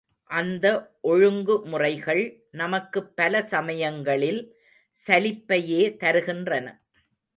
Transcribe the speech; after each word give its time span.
அந்த 0.29 0.67
ஒழுங்கு 1.01 1.61
முறைகள் 1.65 2.21
நமக்குப் 2.51 3.15
பல 3.15 3.41
சமயங்களில் 3.43 4.41
சலிப்பையே 5.07 5.83
தருகின்றன. 6.03 6.67